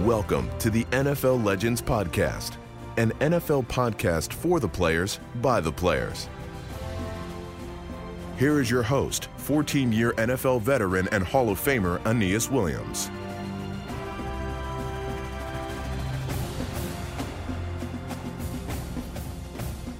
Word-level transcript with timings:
Welcome 0.00 0.50
to 0.58 0.68
the 0.68 0.84
NFL 0.90 1.42
Legends 1.42 1.80
Podcast, 1.80 2.58
an 2.98 3.12
NFL 3.12 3.66
podcast 3.66 4.30
for 4.30 4.60
the 4.60 4.68
players 4.68 5.20
by 5.40 5.58
the 5.58 5.72
players. 5.72 6.28
Here 8.38 8.60
is 8.60 8.70
your 8.70 8.82
host, 8.82 9.30
14 9.38 9.90
year 9.90 10.12
NFL 10.18 10.60
veteran 10.60 11.08
and 11.12 11.24
Hall 11.24 11.48
of 11.48 11.58
Famer 11.58 12.04
Aeneas 12.04 12.50
Williams. 12.50 13.10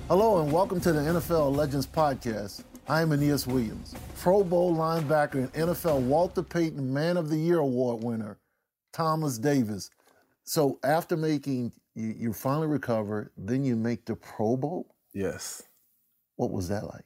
Hello 0.09 0.43
and 0.43 0.53
welcome 0.53 0.79
to 0.83 0.93
the 0.93 1.01
NFL 1.01 1.57
Legends 1.57 1.87
Podcast. 1.87 2.65
I'm 2.87 3.13
Aeneas 3.13 3.47
Williams, 3.47 3.95
Pro 4.21 4.45
Bowl 4.45 4.77
linebacker 4.77 5.37
and 5.37 5.53
NFL 5.55 6.03
Walter 6.03 6.43
Payton 6.43 6.93
Man 6.93 7.17
of 7.17 7.31
the 7.31 7.39
Year 7.39 7.61
Award 7.61 8.05
winner, 8.05 8.37
Thomas 8.97 9.37
Davis. 9.37 9.91
So 10.45 10.79
after 10.83 11.19
making, 11.19 11.73
you, 11.95 12.15
you 12.17 12.33
finally 12.33 12.67
recover, 12.67 13.31
then 13.37 13.63
you 13.63 13.77
make 13.77 14.07
the 14.07 14.17
Pro 14.17 14.57
Bowl? 14.57 14.95
Yes. 15.13 15.63
What 16.37 16.51
was 16.51 16.69
that 16.69 16.85
like? 16.85 17.05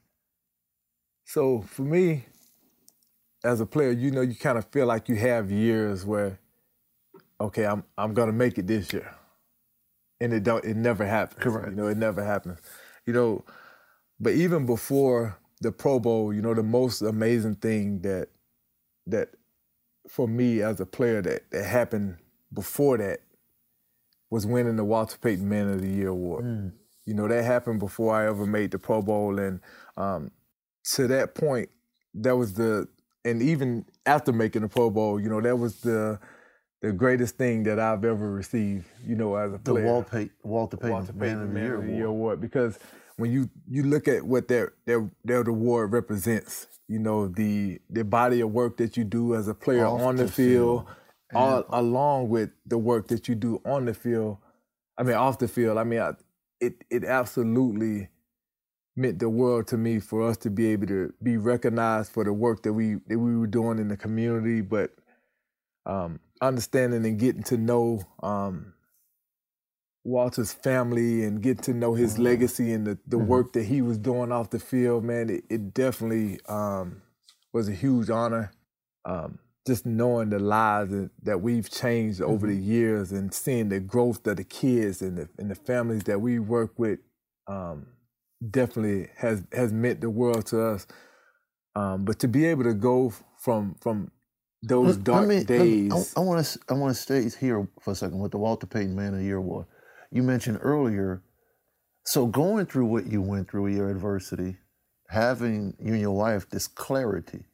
So 1.25 1.61
for 1.61 1.81
me, 1.81 2.25
as 3.43 3.59
a 3.59 3.65
player, 3.65 3.91
you 3.91 4.09
know, 4.11 4.21
you 4.21 4.35
kind 4.35 4.57
of 4.57 4.65
feel 4.71 4.85
like 4.85 5.09
you 5.09 5.15
have 5.15 5.51
years 5.51 6.05
where, 6.05 6.39
okay, 7.41 7.65
I'm 7.65 7.83
I'm 7.97 8.13
gonna 8.13 8.31
make 8.31 8.57
it 8.57 8.67
this 8.67 8.93
year, 8.93 9.13
and 10.21 10.31
it 10.31 10.43
don't, 10.43 10.63
it 10.63 10.77
never 10.77 11.05
happens. 11.05 11.43
Correct. 11.43 11.69
You 11.71 11.75
know, 11.75 11.87
it 11.87 11.97
never 11.97 12.23
happens. 12.23 12.59
You 13.05 13.13
know, 13.13 13.45
but 14.19 14.33
even 14.33 14.65
before 14.65 15.37
the 15.59 15.71
Pro 15.71 15.99
Bowl, 15.99 16.33
you 16.33 16.41
know, 16.41 16.53
the 16.53 16.63
most 16.63 17.01
amazing 17.01 17.55
thing 17.55 18.01
that 18.01 18.29
that 19.07 19.29
for 20.07 20.27
me 20.27 20.61
as 20.61 20.79
a 20.79 20.85
player 20.85 21.21
that 21.21 21.49
that 21.51 21.65
happened 21.65 22.17
before 22.53 22.97
that 22.97 23.19
was 24.29 24.45
winning 24.45 24.77
the 24.77 24.83
Walter 24.83 25.17
Payton 25.17 25.47
Man 25.47 25.69
of 25.69 25.81
the 25.81 25.89
Year 25.89 26.09
award. 26.09 26.45
Mm. 26.45 26.71
You 27.05 27.13
know, 27.13 27.27
that 27.27 27.43
happened 27.43 27.79
before 27.79 28.15
I 28.15 28.27
ever 28.27 28.45
made 28.45 28.71
the 28.71 28.79
Pro 28.79 29.01
Bowl, 29.01 29.39
and 29.39 29.59
um, 29.97 30.31
to 30.95 31.07
that 31.07 31.35
point, 31.35 31.69
that 32.13 32.37
was 32.37 32.53
the 32.53 32.87
and 33.25 33.41
even 33.41 33.85
after 34.05 34.31
making 34.31 34.61
the 34.61 34.67
Pro 34.67 34.89
Bowl, 34.89 35.19
you 35.19 35.29
know, 35.29 35.41
that 35.41 35.57
was 35.57 35.81
the 35.81 36.19
the 36.81 36.91
greatest 36.91 37.37
thing 37.37 37.63
that 37.63 37.79
I've 37.79 38.03
ever 38.03 38.31
received, 38.31 38.85
you 39.05 39.15
know, 39.15 39.35
as 39.35 39.53
a 39.53 39.57
The 39.57 39.71
player. 39.71 40.03
Pay- 40.03 40.29
Walter 40.43 40.77
Payton, 40.77 40.91
Walter 40.91 41.13
Man, 41.13 41.21
Payton 41.21 41.41
of 41.41 41.47
the 41.47 41.53
Man 41.53 41.71
of 41.71 41.85
the. 41.85 41.93
Year 41.93 42.05
award 42.05 42.41
because 42.41 42.79
when 43.21 43.31
you 43.31 43.49
you 43.69 43.83
look 43.83 44.07
at 44.07 44.23
what 44.23 44.47
their 44.47 44.73
that 44.85 45.09
that 45.25 45.47
award 45.47 45.93
represents, 45.93 46.67
you 46.87 46.99
know, 46.99 47.27
the 47.27 47.79
the 47.89 48.03
body 48.03 48.41
of 48.41 48.51
work 48.51 48.77
that 48.77 48.97
you 48.97 49.03
do 49.03 49.35
as 49.35 49.47
a 49.47 49.53
player 49.53 49.85
Off 49.85 50.01
on 50.01 50.15
the, 50.15 50.25
the 50.25 50.31
field, 50.31 50.85
field 50.85 50.95
all, 51.33 51.65
along 51.69 52.29
with 52.29 52.49
the 52.65 52.77
work 52.77 53.07
that 53.09 53.29
you 53.29 53.35
do 53.35 53.61
on 53.63 53.85
the 53.85 53.93
field. 53.93 54.37
I 54.97 55.03
mean, 55.03 55.15
off 55.15 55.39
the 55.39 55.47
field. 55.47 55.77
I 55.77 55.83
mean, 55.83 55.99
I, 55.99 56.13
it 56.59 56.83
it 56.89 57.05
absolutely 57.05 58.09
meant 58.95 59.19
the 59.19 59.29
world 59.29 59.67
to 59.67 59.77
me 59.77 59.99
for 59.99 60.27
us 60.27 60.37
to 60.37 60.49
be 60.49 60.67
able 60.67 60.87
to 60.87 61.13
be 61.23 61.37
recognized 61.37 62.11
for 62.11 62.23
the 62.23 62.33
work 62.33 62.63
that 62.63 62.73
we 62.73 62.95
that 63.07 63.19
we 63.19 63.37
were 63.37 63.47
doing 63.47 63.79
in 63.79 63.87
the 63.87 63.97
community, 63.97 64.61
but 64.61 64.91
um, 65.85 66.19
understanding 66.41 67.05
and 67.05 67.19
getting 67.19 67.43
to 67.43 67.57
know 67.57 68.01
um, 68.23 68.73
Walter's 70.03 70.53
family 70.53 71.23
and 71.23 71.41
get 71.41 71.61
to 71.63 71.73
know 71.73 71.93
his 71.93 72.17
legacy 72.17 72.71
and 72.73 72.87
the, 72.87 72.97
the 73.07 73.17
work 73.17 73.53
that 73.53 73.65
he 73.65 73.81
was 73.81 73.97
doing 73.97 74.31
off 74.31 74.49
the 74.49 74.59
field, 74.59 75.03
man, 75.03 75.29
it, 75.29 75.43
it 75.49 75.73
definitely 75.73 76.39
um, 76.47 77.01
was 77.53 77.69
a 77.69 77.73
huge 77.73 78.09
honor. 78.09 78.51
Um, 79.05 79.39
just 79.67 79.85
knowing 79.85 80.29
the 80.29 80.39
lives 80.39 80.91
that, 80.91 81.11
that 81.23 81.41
we've 81.41 81.69
changed 81.69 82.21
over 82.21 82.47
the 82.47 82.55
years 82.55 83.11
and 83.11 83.33
seeing 83.33 83.69
the 83.69 83.79
growth 83.79 84.25
of 84.25 84.37
the 84.37 84.43
kids 84.43 85.01
and 85.01 85.17
the, 85.17 85.29
and 85.37 85.51
the 85.51 85.55
families 85.55 86.03
that 86.03 86.19
we 86.19 86.39
work 86.39 86.79
with 86.79 86.99
um, 87.47 87.85
definitely 88.49 89.09
has 89.17 89.45
has 89.51 89.71
meant 89.71 90.01
the 90.01 90.09
world 90.09 90.47
to 90.47 90.61
us. 90.63 90.87
Um, 91.75 92.05
but 92.05 92.19
to 92.19 92.27
be 92.27 92.45
able 92.45 92.63
to 92.63 92.73
go 92.73 93.13
from 93.37 93.75
from 93.81 94.11
those 94.63 94.97
dark 94.97 95.27
me- 95.27 95.43
days, 95.43 96.13
I, 96.17 96.21
want 96.21 96.45
to 96.45 96.59
I 96.69 96.73
want 96.73 96.95
to 96.95 97.01
stay 97.01 97.29
here 97.39 97.67
for 97.79 97.91
a 97.91 97.95
second 97.95 98.19
with 98.19 98.31
the 98.31 98.37
Walter 98.39 98.67
Payton 98.67 98.95
Man 98.95 99.13
of 99.13 99.19
the 99.19 99.25
Year 99.25 99.37
Award. 99.37 99.67
You 100.11 100.23
mentioned 100.23 100.59
earlier, 100.61 101.23
so 102.05 102.25
going 102.25 102.65
through 102.65 102.87
what 102.87 103.07
you 103.07 103.21
went 103.21 103.49
through, 103.49 103.67
your 103.67 103.89
adversity, 103.89 104.57
having 105.09 105.75
you 105.79 105.93
and 105.93 106.01
your 106.01 106.15
wife 106.15 106.49
this 106.49 106.67
clarity. 106.67 107.45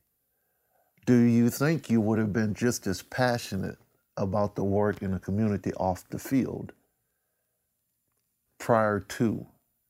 Do 1.06 1.16
you 1.16 1.50
think 1.50 1.90
you 1.90 2.02
would 2.02 2.20
have 2.20 2.34
been 2.34 2.54
just 2.54 2.86
as 2.88 3.02
passionate 3.02 3.78
about 4.18 4.56
the 4.56 4.64
work 4.64 5.02
in 5.02 5.12
the 5.12 5.20
community 5.20 5.74
off 5.74 6.08
the 6.10 6.20
field 6.20 6.74
prior 8.60 9.00
to 9.00 9.48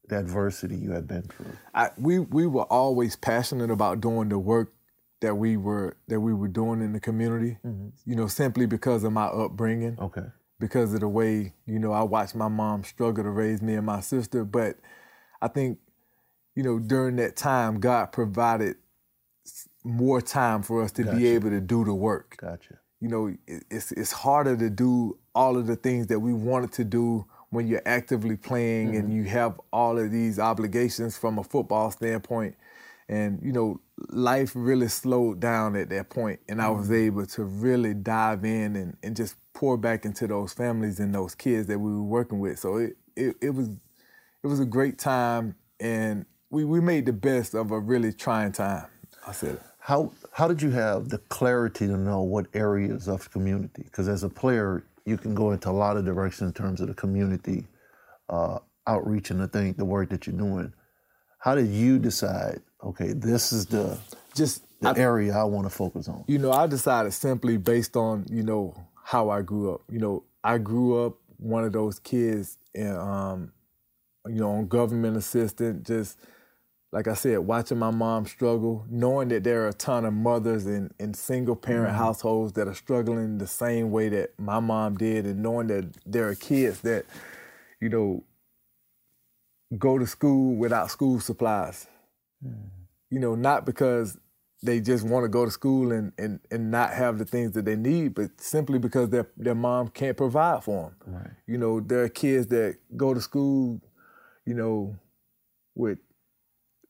the 0.10 0.20
adversity 0.20 0.76
you 0.76 0.92
had 0.92 1.08
been 1.08 1.24
through? 1.24 1.58
I, 1.74 1.90
we 1.98 2.20
we 2.20 2.48
were 2.48 2.64
always 2.72 3.16
passionate 3.16 3.72
about 3.72 4.02
doing 4.02 4.30
the 4.30 4.40
work 4.40 4.74
that 5.22 5.36
we 5.36 5.58
were 5.58 5.98
that 6.08 6.20
we 6.20 6.34
were 6.34 6.48
doing 6.48 6.82
in 6.82 6.94
the 6.94 7.00
community. 7.00 7.58
Mm-hmm. 7.66 7.90
You 8.06 8.16
know, 8.16 8.28
simply 8.28 8.66
because 8.66 9.04
of 9.04 9.12
my 9.14 9.26
upbringing, 9.26 9.98
Okay. 10.00 10.28
Because 10.60 10.94
of 10.94 11.00
the 11.02 11.08
way 11.08 11.54
you 11.66 11.80
know 11.80 11.92
I 11.92 12.04
watched 12.04 12.36
my 12.36 12.48
mom 12.48 12.84
struggle 12.84 13.24
to 13.24 13.30
raise 13.30 13.62
me 13.62 13.76
and 13.76 13.86
my 13.86 14.02
sister. 14.02 14.44
But 14.46 14.78
I 15.42 15.48
think 15.48 15.80
you 16.56 16.64
know 16.64 16.80
during 16.80 17.16
that 17.18 17.36
time, 17.36 17.80
God 17.80 18.12
provided 18.12 18.76
more 19.84 20.22
time 20.22 20.64
for 20.64 20.84
us 20.84 20.92
to 20.94 21.04
Gotcha. 21.04 21.18
be 21.18 21.28
able 21.28 21.50
to 21.50 21.62
do 21.62 21.86
the 21.86 21.94
work 21.94 22.36
Gotcha. 22.42 22.80
you 23.00 23.08
know, 23.08 23.28
it- 23.48 23.64
it's 23.72 23.92
it's 23.94 24.12
harder 24.12 24.58
to 24.58 24.70
do 24.70 25.18
all 25.34 25.58
of 25.58 25.68
the 25.68 25.76
things 25.78 26.08
that 26.08 26.20
we 26.20 26.34
wanted 26.34 26.72
to 26.74 26.84
do 26.84 27.26
when 27.52 27.68
you're 27.68 27.82
actively 27.86 28.36
playing 28.36 28.90
mm-hmm. 28.90 28.98
and 28.98 29.14
you 29.14 29.24
have 29.24 29.60
all 29.72 29.98
of 29.98 30.12
these 30.12 30.40
obligations 30.40 31.18
from 31.18 31.38
a 31.40 31.44
football 31.44 31.90
standpoint. 31.92 32.56
And 33.10 33.40
you 33.42 33.54
know, 33.54 33.80
life 34.10 34.52
really 34.54 34.90
slowed 34.90 35.40
down 35.40 35.76
at 35.76 35.90
that 35.90 36.10
point, 36.10 36.40
and 36.50 36.62
I 36.62 36.70
was 36.70 36.92
able 36.92 37.26
to 37.28 37.44
really 37.44 37.94
dive 37.94 38.44
in 38.44 38.76
and, 38.76 38.98
and 39.02 39.16
just 39.16 39.36
pour 39.54 39.78
back 39.78 40.06
into 40.06 40.28
those 40.28 40.54
families 40.54 41.00
and 41.00 41.16
those 41.16 41.34
kids 41.34 41.68
that 41.68 41.80
we 41.80 41.92
were 41.92 42.04
working 42.04 42.40
with. 42.40 42.60
So 42.60 42.78
it 42.78 42.98
it, 43.16 43.36
it 43.42 43.50
was 43.52 43.70
it 44.44 44.48
was 44.48 44.60
a 44.60 44.66
great 44.66 44.98
time, 44.98 45.56
and 45.80 46.26
we, 46.50 46.64
we 46.64 46.80
made 46.80 47.06
the 47.06 47.14
best 47.14 47.54
of 47.54 47.72
a 47.72 47.80
really 47.80 48.14
trying 48.14 48.52
time. 48.52 48.88
I 49.26 49.32
said 49.32 49.56
it. 49.56 49.62
How 49.80 50.12
how 50.34 50.48
did 50.48 50.62
you 50.62 50.72
have 50.72 51.10
the 51.10 51.18
clarity 51.18 51.88
to 51.88 51.98
know 51.98 52.22
what 52.22 52.48
areas 52.54 53.08
of 53.08 53.24
the 53.24 53.30
community? 53.30 53.84
Because 53.84 54.08
as 54.08 54.24
a 54.24 54.30
player, 54.30 54.86
you 55.06 55.18
can 55.18 55.34
go 55.34 55.52
into 55.52 55.70
a 55.70 55.72
lot 55.72 55.96
of 55.96 56.06
directions 56.06 56.50
in 56.50 56.54
terms 56.54 56.82
of 56.82 56.88
the 56.88 56.94
community 56.94 57.66
uh, 58.30 58.60
outreach 58.86 59.32
and 59.32 59.40
the 59.40 59.48
thing, 59.48 59.74
the 59.78 59.86
work 59.86 60.10
that 60.10 60.28
you're 60.28 60.36
doing. 60.36 60.74
How 61.40 61.56
did 61.56 61.68
you 61.68 62.00
decide? 62.00 62.62
Okay, 62.88 63.12
this 63.14 63.52
is 63.52 63.66
the 63.66 63.98
Just 64.34 64.64
the 64.80 64.90
I- 64.90 64.98
area 64.98 65.36
I 65.36 65.44
want 65.44 65.66
to 65.66 65.70
focus 65.70 66.08
on. 66.08 66.24
You 66.28 66.38
know, 66.38 66.52
I 66.52 66.68
decided 66.68 67.12
simply 67.14 67.58
based 67.58 67.98
on, 67.98 68.26
you 68.30 68.44
know, 68.44 68.76
how 69.04 69.30
I 69.30 69.42
grew 69.42 69.74
up. 69.74 69.82
You 69.90 70.00
know, 70.00 70.24
I 70.44 70.58
grew 70.58 71.06
up 71.06 71.18
one 71.38 71.64
of 71.66 71.74
those 71.74 72.00
kids 72.00 72.58
and 72.74 72.98
um, 72.98 73.52
you 74.28 74.36
know, 74.40 74.52
on 74.52 74.68
government 74.68 75.18
assistance, 75.18 75.86
just 75.88 76.18
like 76.94 77.08
I 77.08 77.14
said, 77.16 77.40
watching 77.40 77.78
my 77.78 77.92
mom 77.92 78.26
struggle, 78.26 78.86
knowing 78.90 79.28
that 79.30 79.44
there 79.44 79.66
are 79.66 79.70
a 79.70 79.74
ton 79.74 80.06
of 80.06 80.14
mothers 80.14 80.66
in, 80.66 80.92
in 81.00 81.14
single 81.14 81.56
parent 81.56 81.94
households 81.96 82.54
that 82.54 82.68
are 82.68 82.74
struggling 82.74 83.38
the 83.38 83.48
same 83.48 83.92
way 83.92 84.08
that 84.10 84.40
my 84.40 84.60
mom 84.62 84.96
did, 84.96 85.26
and 85.26 85.44
knowing 85.44 85.68
that 85.68 85.86
there 86.06 86.28
are 86.30 86.36
kids 86.36 86.82
that, 86.82 87.06
you 87.82 87.90
know, 87.90 88.24
go 89.78 89.98
to 89.98 90.08
school 90.08 90.56
without 90.56 90.90
school 90.90 91.20
supplies. 91.20 91.88
You 93.10 93.20
know, 93.20 93.36
not 93.36 93.66
because 93.66 94.18
they 94.64 94.80
just 94.80 95.06
want 95.06 95.24
to 95.24 95.30
go 95.30 95.46
to 95.46 95.52
school 95.52 95.92
and, 95.92 96.12
and, 96.18 96.40
and 96.50 96.72
not 96.72 96.94
have 96.94 97.20
the 97.20 97.26
things 97.26 97.52
that 97.52 97.66
they 97.66 97.76
need, 97.76 98.16
but 98.16 98.42
simply 98.42 98.80
because 98.80 99.10
their 99.10 99.30
their 99.38 99.56
mom 99.56 99.90
can't 99.90 100.18
provide 100.18 100.64
for 100.64 100.94
them. 101.06 101.16
Right. 101.16 101.32
You 101.46 101.58
know, 101.58 101.80
there 101.80 102.04
are 102.04 102.10
kids 102.10 102.48
that 102.48 102.78
go 102.96 103.14
to 103.14 103.22
school, 103.22 103.82
you 104.46 104.56
know, 104.56 104.98
with 105.76 106.00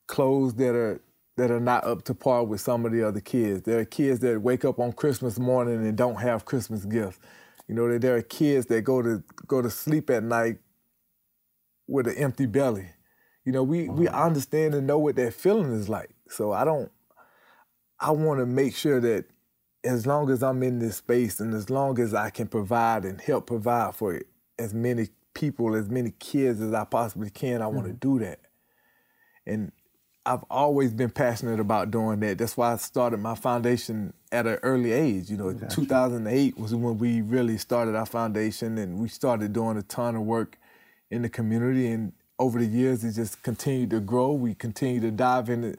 clothes 0.08 0.56
that 0.56 0.75
are 0.75 1.02
that 1.36 1.52
are 1.52 1.60
not 1.60 1.84
up 1.84 2.04
to 2.04 2.16
par 2.16 2.44
with 2.44 2.62
some 2.62 2.86
of 2.86 2.92
the 2.92 3.08
other 3.08 3.19
kids. 3.19 3.62
There 3.64 3.80
are 3.80 3.86
kids 3.86 4.22
that 4.22 4.42
wake 4.42 4.66
up 4.66 4.80
on 4.80 4.94
Christmas 4.94 5.38
morning 5.38 5.75
and 5.75 5.96
don't 5.96 6.16
have 6.16 6.46
Christmas 6.46 6.84
gifts. 6.86 7.19
You 7.68 7.75
know, 7.75 7.98
there 7.98 8.16
are 8.16 8.22
kids 8.22 8.68
that 8.68 8.81
go 8.81 9.02
to 9.02 9.24
go 9.46 9.62
to 9.62 9.69
sleep 9.69 10.10
at 10.10 10.24
night 10.24 10.58
with 11.88 12.08
an 12.08 12.16
empty 12.16 12.46
belly. 12.46 12.90
You 13.48 13.54
know, 13.54 13.64
we 13.64 13.88
we 13.88 14.08
mm-hmm. 14.08 14.14
understand 14.14 14.76
and 14.76 14.86
know 14.86 15.00
what 15.00 15.16
that 15.16 15.34
feeling 15.34 15.72
is 15.72 15.88
like. 15.88 16.10
So 16.28 16.52
I 16.52 16.66
don't 16.66 16.92
I 17.98 18.12
want 18.12 18.42
to 18.42 18.46
make 18.46 18.76
sure 18.76 19.00
that 19.00 19.24
as 19.86 20.06
long 20.06 20.30
as 20.30 20.44
I'm 20.44 20.62
in 20.64 20.80
this 20.80 20.98
space 20.98 21.40
and 21.40 21.54
as 21.54 21.70
long 21.70 21.98
as 21.98 22.14
I 22.14 22.30
can 22.30 22.50
provide 22.50 23.06
and 23.06 23.22
help 23.22 23.48
provide 23.48 23.96
for 23.96 24.22
as 24.60 24.74
many 24.74 25.08
people, 25.34 25.76
as 25.76 25.88
many 25.88 26.12
kids 26.20 26.60
as 26.60 26.74
I 26.74 26.84
possibly 26.84 27.30
can, 27.30 27.62
I 27.62 27.68
want 27.68 27.88
to 27.88 27.94
mm-hmm. 27.94 28.20
do 28.20 28.26
that. 28.26 28.42
And 29.46 29.72
I've 30.26 30.44
always 30.50 30.94
been 30.94 31.12
passionate 31.12 31.62
about 31.62 31.90
doing 31.90 32.20
that. 32.20 32.40
That's 32.40 32.58
why 32.58 32.74
I 32.74 32.76
started 32.76 33.22
my 33.22 33.36
foundation 33.36 34.12
at 34.30 34.46
an 34.46 34.56
early 34.62 34.92
age. 34.92 35.30
You 35.30 35.38
know, 35.38 35.54
gotcha. 35.54 35.74
2008 35.74 36.58
was 36.58 36.76
when 36.76 36.98
we 36.98 37.22
really 37.22 37.58
started 37.58 37.96
our 37.96 38.06
foundation, 38.06 38.78
and 38.78 39.00
we 39.00 39.08
started 39.08 39.54
doing 39.54 39.78
a 39.78 39.84
ton 39.84 40.18
of 40.18 40.24
work 40.24 40.58
in 41.10 41.22
the 41.22 41.30
community. 41.30 41.88
And 41.88 42.12
over 42.39 42.60
the 42.60 42.66
years, 42.66 43.04
it 43.04 43.13
just 43.13 43.42
continued 43.44 43.89
to 43.92 44.00
grow. 44.00 44.34
We 44.34 44.54
continue 44.54 45.00
to 45.01 45.12
dive 45.12 45.50
into 45.50 45.78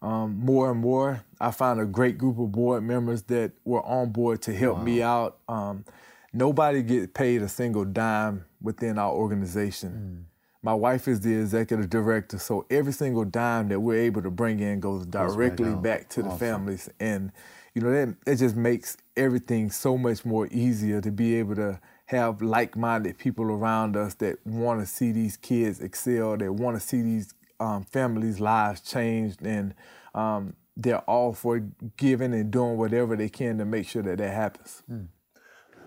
um, 0.00 0.38
more 0.38 0.70
and 0.70 0.80
more. 0.80 1.24
I 1.40 1.50
found 1.50 1.80
a 1.80 1.86
great 1.86 2.18
group 2.18 2.38
of 2.38 2.52
board 2.52 2.82
members 2.82 3.22
that 3.22 3.52
were 3.64 3.84
on 3.84 4.10
board 4.10 4.42
to 4.42 4.54
help 4.54 4.78
wow. 4.78 4.84
me 4.84 5.02
out. 5.02 5.38
Um, 5.48 5.84
nobody 6.32 6.82
gets 6.82 7.08
paid 7.12 7.42
a 7.42 7.48
single 7.48 7.84
dime 7.84 8.44
within 8.60 8.98
our 8.98 9.12
organization. 9.12 10.26
Mm. 10.26 10.34
My 10.62 10.74
wife 10.74 11.06
is 11.06 11.20
the 11.20 11.34
executive 11.34 11.88
director, 11.88 12.38
so 12.38 12.66
every 12.68 12.92
single 12.92 13.24
dime 13.24 13.68
that 13.68 13.80
we're 13.80 14.00
able 14.02 14.22
to 14.22 14.30
bring 14.30 14.58
in 14.60 14.80
goes 14.80 15.06
directly 15.06 15.70
right 15.70 15.82
back 15.82 16.08
to 16.10 16.20
awesome. 16.20 16.30
the 16.30 16.36
families. 16.36 16.90
And 16.98 17.32
you 17.74 17.82
know 17.82 17.92
that 17.92 18.16
it 18.26 18.36
just 18.36 18.56
makes 18.56 18.96
everything 19.16 19.70
so 19.70 19.96
much 19.96 20.24
more 20.24 20.48
easier 20.50 21.00
to 21.00 21.12
be 21.12 21.36
able 21.36 21.54
to 21.56 21.80
have 22.08 22.40
like-minded 22.40 23.18
people 23.18 23.44
around 23.44 23.94
us 23.94 24.14
that 24.14 24.38
want 24.46 24.80
to 24.80 24.86
see 24.86 25.12
these 25.12 25.36
kids 25.36 25.80
excel, 25.80 26.38
that 26.38 26.52
want 26.52 26.80
to 26.80 26.86
see 26.86 27.02
these 27.02 27.34
um, 27.60 27.84
families' 27.84 28.40
lives 28.40 28.80
changed, 28.80 29.42
and 29.42 29.74
um, 30.14 30.54
they're 30.74 31.00
all 31.00 31.34
for 31.34 31.60
giving 31.98 32.32
and 32.32 32.50
doing 32.50 32.78
whatever 32.78 33.14
they 33.14 33.28
can 33.28 33.58
to 33.58 33.66
make 33.66 33.86
sure 33.86 34.02
that 34.02 34.18
that 34.18 34.32
happens. 34.32 34.82
Mm. 34.90 35.08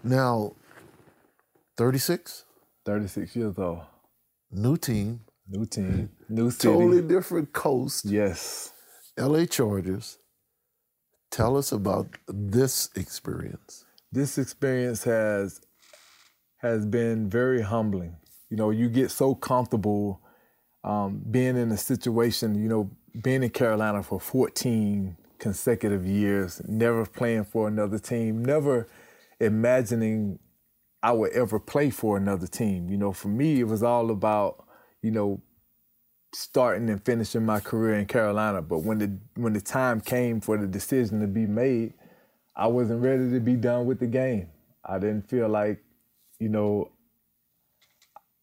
Now, 0.03 0.53
36? 1.77 2.45
36 2.85 3.35
years 3.35 3.57
old. 3.57 3.81
New 4.51 4.77
team. 4.77 5.21
New 5.47 5.65
team. 5.65 6.11
New 6.29 6.51
city. 6.51 6.67
Totally 6.67 7.01
different 7.01 7.51
coast. 7.51 8.05
Yes. 8.05 8.73
LA 9.17 9.45
Chargers. 9.45 10.19
Tell 11.31 11.57
us 11.57 11.71
about 11.71 12.09
this 12.27 12.89
experience. 12.95 13.85
This 14.11 14.37
experience 14.37 15.03
has 15.05 15.61
has 16.61 16.85
been 16.85 17.29
very 17.29 17.61
humbling. 17.61 18.17
You 18.49 18.57
know, 18.57 18.69
you 18.69 18.89
get 18.89 19.11
so 19.11 19.35
comfortable 19.35 20.21
um, 20.83 21.23
being 21.29 21.57
in 21.57 21.71
a 21.71 21.77
situation, 21.77 22.55
you 22.55 22.69
know, 22.69 22.91
being 23.21 23.43
in 23.43 23.49
Carolina 23.49 24.03
for 24.03 24.19
14 24.19 25.17
consecutive 25.39 26.05
years, 26.05 26.61
never 26.67 27.05
playing 27.05 27.45
for 27.45 27.67
another 27.67 27.99
team, 27.99 28.43
never 28.43 28.87
imagining 29.39 30.39
I 31.03 31.11
would 31.13 31.31
ever 31.31 31.59
play 31.59 31.89
for 31.89 32.15
another 32.15 32.47
team. 32.47 32.89
You 32.89 32.97
know, 32.97 33.11
for 33.11 33.27
me, 33.27 33.59
it 33.59 33.67
was 33.67 33.81
all 33.81 34.11
about, 34.11 34.65
you 35.01 35.11
know, 35.11 35.41
starting 36.33 36.89
and 36.89 37.03
finishing 37.03 37.45
my 37.45 37.59
career 37.59 37.95
in 37.95 38.05
Carolina. 38.05 38.61
But 38.61 38.79
when 38.79 38.99
the 38.99 39.17
when 39.35 39.53
the 39.53 39.61
time 39.61 39.99
came 39.99 40.41
for 40.41 40.57
the 40.57 40.67
decision 40.67 41.19
to 41.21 41.27
be 41.27 41.47
made, 41.47 41.93
I 42.55 42.67
wasn't 42.67 43.01
ready 43.01 43.31
to 43.31 43.39
be 43.39 43.55
done 43.55 43.87
with 43.87 43.99
the 43.99 44.07
game. 44.07 44.49
I 44.85 44.99
didn't 44.99 45.29
feel 45.29 45.49
like, 45.49 45.83
you 46.41 46.49
know, 46.49 46.91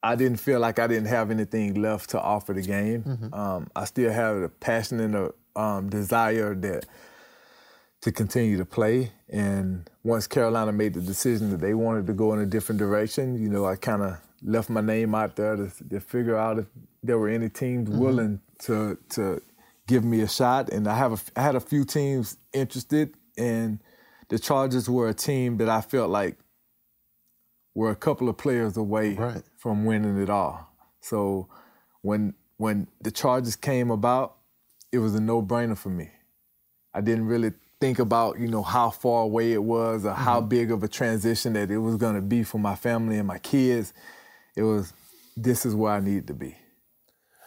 I 0.03 0.15
didn't 0.15 0.39
feel 0.39 0.61
like 0.61 0.79
I 0.79 0.87
didn't 0.87 1.09
have 1.09 1.33
anything 1.33 1.75
left 1.75 2.11
to 2.11 2.21
offer 2.21 2.53
the 2.53 2.63
game. 2.63 3.03
Mm-hmm. 3.03 3.35
Um, 3.35 3.71
I 3.75 3.85
still 3.85 4.13
have 4.13 4.37
a 4.37 4.49
passion 4.49 5.01
and 5.01 5.15
a 5.17 5.61
um, 5.61 5.91
desire 5.91 6.55
that 6.55 6.87
to 8.03 8.13
continue 8.13 8.57
to 8.57 8.65
play. 8.65 9.11
And 9.29 9.91
once 10.05 10.29
Carolina 10.29 10.71
made 10.71 10.95
the 10.95 11.01
decision 11.01 11.51
that 11.51 11.61
they 11.61 11.75
wanted 11.75 12.07
to 12.07 12.13
go 12.13 12.33
in 12.33 12.39
a 12.39 12.47
different 12.47 12.79
direction, 12.79 13.43
you 13.43 13.49
know, 13.49 13.67
I 13.67 13.75
kind 13.75 14.03
of 14.03 14.19
left 14.45 14.71
my 14.71 14.81
name 14.81 15.17
out 15.17 15.35
there 15.35 15.57
to, 15.57 15.69
to, 15.91 15.99
figure 15.99 16.37
out 16.37 16.61
if 16.61 16.67
there 17.03 17.19
were 17.19 17.29
any 17.29 17.49
teams 17.49 17.89
mm-hmm. 17.89 17.99
willing 17.99 18.41
to 18.61 18.97
to 19.11 19.43
give 19.89 20.05
me 20.05 20.21
a 20.21 20.29
shot. 20.29 20.69
And 20.69 20.87
I 20.87 20.97
have 20.97 21.13
a, 21.13 21.41
I 21.41 21.43
had 21.43 21.57
a 21.57 21.61
few 21.61 21.85
teams 21.85 22.37
interested, 22.53 23.15
and 23.37 23.81
the 24.29 24.39
Chargers 24.39 24.89
were 24.89 25.09
a 25.09 25.15
team 25.15 25.57
that 25.57 25.69
I 25.69 25.81
felt 25.81 26.11
like 26.11 26.39
were 27.75 27.91
a 27.91 27.97
couple 27.97 28.29
of 28.29 28.37
players 28.37 28.77
away 28.77 29.15
right. 29.15 29.43
from 29.57 29.85
winning 29.85 30.21
it 30.21 30.31
all. 30.31 30.73
So 31.01 31.49
when 32.03 32.35
when 32.57 32.89
the 33.01 33.11
Chargers 33.11 33.57
came 33.57 33.91
about, 33.91 34.37
it 34.93 34.99
was 34.99 35.15
a 35.15 35.21
no 35.21 35.43
brainer 35.43 35.77
for 35.77 35.91
me. 35.91 36.11
I 36.93 37.01
didn't 37.01 37.27
really 37.27 37.53
think 37.81 37.99
about 37.99 38.39
you 38.39 38.49
know 38.49 38.63
how 38.63 38.91
far 38.91 39.23
away 39.23 39.53
it 39.53 39.63
was 39.63 40.05
or 40.05 40.11
mm-hmm. 40.11 40.23
how 40.23 40.41
big 40.41 40.71
of 40.71 40.83
a 40.83 40.89
transition 40.89 41.53
that 41.53 41.71
it 41.71 41.79
was 41.79 41.97
going 41.97 42.15
to 42.15 42.23
be 42.23 42.43
for 42.43 42.59
my 42.59 42.75
family 42.75 43.19
and 43.19 43.27
my 43.27 43.39
kids 43.39 43.93
it 44.57 44.63
was 44.63 44.93
this 45.37 45.65
is 45.65 45.75
where 45.75 45.93
i 45.93 46.01
needed 46.01 46.27
to 46.27 46.35
be 46.35 46.57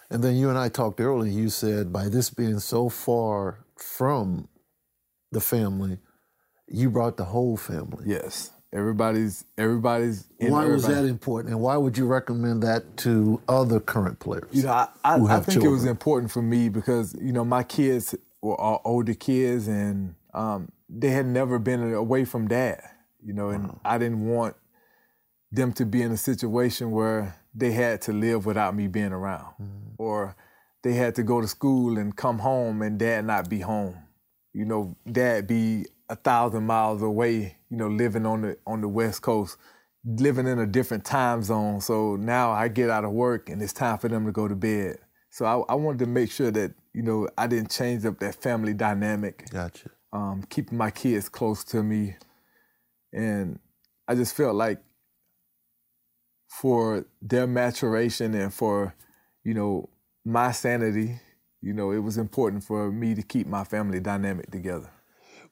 and 0.10 0.24
then 0.24 0.36
you 0.36 0.50
and 0.50 0.58
i 0.58 0.70
talked 0.70 1.02
earlier 1.02 1.32
you 1.32 1.50
said 1.50 1.92
by 1.92 2.08
this 2.08 2.30
being 2.30 2.60
so 2.60 2.88
far 2.88 3.66
from 3.76 4.48
the 5.32 5.42
family 5.42 5.98
you 6.68 6.90
brought 6.90 7.18
the 7.18 7.26
whole 7.26 7.58
family 7.58 8.06
yes 8.08 8.52
everybody's 8.74 9.46
everybody's 9.58 10.28
why 10.38 10.64
everybody. 10.64 10.72
was 10.72 10.88
that 10.88 11.06
important 11.06 11.54
and 11.54 11.62
why 11.62 11.76
would 11.76 11.98
you 11.98 12.06
recommend 12.06 12.64
that 12.64 12.98
to 12.98 13.42
other 13.50 13.80
current 13.80 14.20
players 14.20 14.48
you 14.52 14.64
know 14.64 14.72
i, 14.72 14.88
I, 15.04 15.16
I 15.16 15.40
think 15.40 15.46
children? 15.46 15.66
it 15.66 15.70
was 15.72 15.86
important 15.86 16.32
for 16.32 16.42
me 16.42 16.70
because 16.70 17.16
you 17.22 17.34
know 17.34 17.44
my 17.44 17.64
kids 17.64 18.16
were 18.42 18.60
all 18.60 18.82
older 18.86 19.14
kids 19.14 19.68
and 19.68 20.16
um, 20.34 20.72
they 20.90 21.10
had 21.10 21.26
never 21.26 21.60
been 21.60 21.94
away 21.94 22.26
from 22.26 22.48
dad, 22.48 22.82
you 23.24 23.34
know, 23.34 23.50
and 23.50 23.68
wow. 23.68 23.82
I 23.86 23.98
didn't 23.98 24.26
want 24.28 24.56
them 25.52 25.74
to 25.74 25.86
be 25.86 26.02
in 26.02 26.12
a 26.12 26.18
situation 26.18 26.92
where 26.92 27.36
they 27.54 27.72
had 27.72 28.02
to 28.04 28.14
live 28.14 28.46
without 28.46 28.76
me 28.76 28.88
being 28.88 29.12
around, 29.12 29.54
mm. 29.62 29.94
or 29.98 30.36
they 30.84 30.94
had 30.94 31.16
to 31.16 31.24
go 31.24 31.42
to 31.42 31.48
school 31.48 31.98
and 31.98 32.16
come 32.16 32.40
home 32.40 32.82
and 32.82 32.98
dad 32.98 33.26
not 33.26 33.50
be 33.50 33.60
home. 33.60 33.98
You 34.54 34.66
know, 34.66 34.98
dad 35.10 35.48
be 35.48 35.86
a 36.10 36.16
thousand 36.16 36.66
miles 36.66 37.02
away, 37.02 37.58
you 37.72 37.78
know, 37.78 37.88
living 37.88 38.28
on 38.28 38.42
the 38.42 38.58
on 38.68 38.82
the 38.82 38.88
West 38.88 39.24
Coast, 39.24 39.58
living 40.06 40.46
in 40.46 40.60
a 40.60 40.68
different 40.68 41.04
time 41.04 41.42
zone. 41.42 41.82
So 41.82 42.16
now 42.16 42.52
I 42.52 42.68
get 42.68 42.92
out 42.92 43.06
of 43.06 43.12
work 43.12 43.50
and 43.50 43.60
it's 43.64 43.74
time 43.74 43.98
for 43.98 44.10
them 44.10 44.28
to 44.28 44.32
go 44.32 44.48
to 44.48 44.56
bed. 44.56 44.98
So 45.32 45.46
I, 45.46 45.74
I 45.74 45.76
wanted 45.76 46.00
to 46.00 46.06
make 46.06 46.32
sure 46.32 46.52
that 46.52 46.74
you 46.94 47.02
know 47.02 47.28
I 47.36 47.48
didn't 47.48 47.72
change 47.72 48.06
up 48.06 48.20
that 48.20 48.36
family 48.36 48.76
dynamic. 48.76 49.50
Gotcha 49.50 49.90
um, 50.14 50.44
keeping 50.50 50.78
my 50.78 50.92
kids 50.92 51.30
close 51.30 51.64
to 51.66 51.84
me. 51.84 52.16
And 53.14 53.60
I 54.08 54.16
just 54.16 54.36
felt 54.36 54.56
like 54.56 54.82
for 56.50 57.06
their 57.22 57.48
maturation 57.48 58.34
and 58.34 58.54
for, 58.54 58.94
you 59.44 59.54
know, 59.54 59.90
my 60.26 60.52
sanity, 60.52 61.20
you 61.62 61.74
know, 61.74 61.92
it 61.92 62.00
was 62.00 62.18
important 62.18 62.64
for 62.64 62.92
me 62.92 63.16
to 63.16 63.22
keep 63.22 63.48
my 63.48 63.64
family 63.64 64.00
dynamic 64.00 64.52
together. 64.52 64.90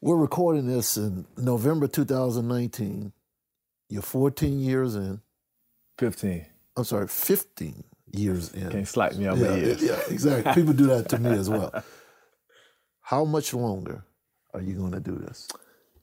We're 0.01 0.15
recording 0.15 0.65
this 0.65 0.95
in 0.95 1.25
November 1.35 1.85
2019. 1.85 3.11
You're 3.89 4.01
14 4.01 4.57
years 4.57 4.95
in. 4.95 5.19
15. 5.97 6.45
I'm 6.77 6.83
sorry, 6.85 7.09
15 7.09 7.83
years 8.13 8.53
in. 8.53 8.69
Can't 8.69 8.87
slack 8.87 9.17
me 9.17 9.27
out 9.27 9.37
yeah, 9.37 9.49
my 9.49 9.55
years. 9.57 9.83
Yeah, 9.83 9.99
exactly. 10.07 10.53
People 10.53 10.73
do 10.73 10.87
that 10.87 11.09
to 11.09 11.17
me 11.17 11.31
as 11.31 11.49
well. 11.49 11.83
How 13.01 13.25
much 13.25 13.53
longer 13.53 14.05
are 14.53 14.61
you 14.61 14.75
going 14.75 14.93
to 14.93 15.01
do 15.01 15.17
this? 15.17 15.49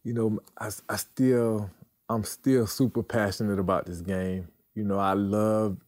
You 0.05 0.13
know, 0.13 0.41
I, 0.59 0.71
I 0.91 0.97
still, 0.97 1.71
I'm 2.11 2.25
still 2.25 2.67
super 2.67 3.03
passionate 3.03 3.59
about 3.59 3.87
this 3.87 4.03
game. 4.03 4.49
You 4.75 4.85
know, 4.85 4.99
I 4.99 5.15
love 5.15 5.79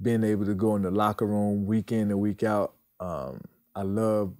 being 0.00 0.22
able 0.22 0.46
to 0.46 0.54
go 0.54 0.76
in 0.76 0.82
the 0.82 0.92
locker 0.92 1.26
room 1.26 1.66
week 1.66 1.90
in 1.90 2.12
and 2.12 2.20
week 2.20 2.44
out. 2.44 2.74
Um, 3.00 3.40
I 3.74 3.82
love 3.82 4.32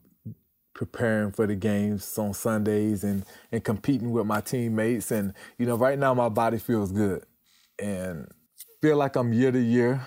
preparing 0.74 1.30
for 1.30 1.46
the 1.46 1.54
games 1.54 2.18
on 2.18 2.34
Sundays 2.34 3.04
and 3.04 3.24
and 3.52 3.64
competing 3.64 4.10
with 4.12 4.26
my 4.26 4.40
teammates. 4.40 5.10
And 5.10 5.32
you 5.58 5.66
know, 5.66 5.76
right 5.76 5.98
now 5.98 6.12
my 6.12 6.28
body 6.28 6.58
feels 6.58 6.92
good, 6.92 7.24
and 7.78 8.28
feel 8.82 8.96
like 8.96 9.16
I'm 9.16 9.32
year 9.32 9.52
to 9.52 9.60
year. 9.60 10.06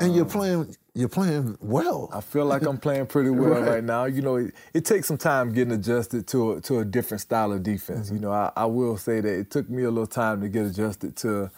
And 0.00 0.10
um, 0.10 0.16
you're 0.16 0.24
playing 0.24 0.74
you're 0.94 1.08
playing 1.08 1.56
well. 1.60 2.08
I 2.12 2.20
feel 2.20 2.46
like 2.46 2.62
I'm 2.62 2.78
playing 2.78 3.06
pretty 3.06 3.30
well 3.42 3.60
right. 3.60 3.74
right, 3.74 3.84
now. 3.84 4.06
You 4.06 4.22
know, 4.22 4.36
it, 4.36 4.54
it, 4.72 4.84
takes 4.84 5.06
some 5.06 5.18
time 5.18 5.52
getting 5.52 5.74
adjusted 5.74 6.26
to 6.28 6.52
a, 6.52 6.60
to 6.62 6.78
a 6.80 6.84
different 6.84 7.20
style 7.20 7.52
of 7.52 7.62
defense. 7.62 8.06
Mm-hmm. 8.06 8.16
You 8.16 8.22
know, 8.22 8.32
I, 8.32 8.52
I, 8.56 8.64
will 8.64 8.96
say 8.96 9.20
that 9.20 9.32
it 9.32 9.50
took 9.50 9.68
me 9.68 9.84
a 9.84 9.90
little 9.90 10.06
time 10.06 10.40
to 10.40 10.48
get 10.48 10.66
adjusted 10.66 11.16
to 11.18 11.50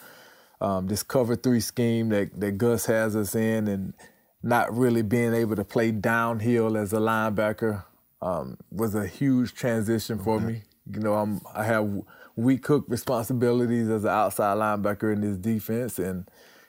um, 0.61 0.87
this 0.87 1.03
cover 1.03 1.37
three 1.37 1.61
scheme 1.61 2.09
that, 2.11 2.39
that 2.41 2.53
Gus 2.53 2.87
has 2.87 3.15
us 3.15 3.35
in, 3.35 3.69
and 3.69 3.95
not 4.43 4.75
really 4.75 5.03
being 5.03 5.35
able 5.35 5.57
to 5.57 5.65
play 5.65 5.91
downhill 5.91 6.77
as 6.77 6.93
a 6.93 6.99
linebacker 6.99 7.85
um, 8.23 8.59
was 8.71 8.95
a 8.95 9.07
huge 9.07 9.55
transition 9.55 10.19
for 10.19 10.41
me. 10.41 10.63
You 10.93 11.01
know, 11.01 11.15
I'm, 11.15 11.41
I 11.55 11.65
have 11.65 12.03
weak 12.37 12.63
cook 12.63 12.85
responsibilities 12.89 13.89
as 13.89 14.05
an 14.05 14.11
outside 14.11 14.57
linebacker 14.59 15.13
in 15.13 15.21
this 15.21 15.37
defense, 15.37 15.99
and 15.99 16.29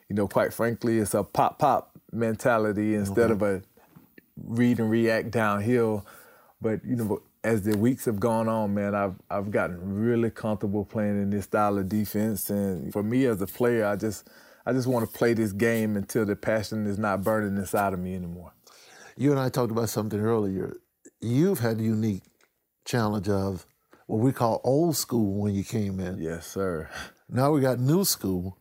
you 0.10 0.16
know, 0.16 0.28
quite 0.28 0.54
frankly, 0.54 0.98
it's 0.98 1.14
a 1.14 1.24
pop 1.24 1.60
pop 1.60 1.92
mentality 2.12 2.96
instead 2.96 3.32
of 3.32 3.42
a 3.42 3.62
read 4.38 4.80
and 4.80 4.90
react 4.90 5.32
downhill. 5.32 6.06
But 6.62 6.84
you 6.86 6.96
know, 6.96 7.22
as 7.44 7.62
the 7.64 7.78
weeks 7.78 8.06
have 8.06 8.20
gone 8.20 8.48
on, 8.48 8.74
man, 8.74 8.96
I've 8.96 9.16
I've 9.30 9.52
gotten 9.52 9.80
really 10.02 10.30
comfortable 10.30 10.86
playing 10.86 11.22
in 11.22 11.30
this 11.30 11.46
style 11.46 11.78
of 11.78 11.90
defense, 11.90 12.50
and 12.50 12.92
for 12.92 13.04
me 13.04 13.26
as 13.26 13.42
a 13.42 13.48
player, 13.48 13.86
I 13.86 13.96
just 13.96 14.28
I 14.66 14.74
just 14.74 14.88
want 14.88 15.10
to 15.10 15.18
play 15.18 15.34
this 15.34 15.54
game 15.54 15.96
until 15.96 16.26
the 16.26 16.36
passion 16.36 16.88
is 16.88 16.98
not 16.98 17.24
burning 17.24 17.56
inside 17.56 17.94
of 17.94 18.00
me 18.00 18.16
anymore. 18.16 18.52
You 19.16 19.32
and 19.32 19.40
I 19.40 19.50
talked 19.50 19.72
about 19.72 19.90
something 19.90 20.20
earlier. 20.20 20.76
You've 21.20 21.60
had 21.60 21.78
the 21.80 21.84
unique 21.84 22.24
challenge 22.86 23.30
of 23.30 23.66
what 24.06 24.20
we 24.20 24.32
call 24.32 24.62
old 24.64 24.96
school 24.96 25.42
when 25.42 25.54
you 25.54 25.64
came 25.64 26.00
in. 26.00 26.20
Yes, 26.20 26.48
sir. 26.48 26.90
Now 27.30 27.52
we 27.52 27.62
got 27.62 27.80
new 27.80 28.06
school, 28.06 28.58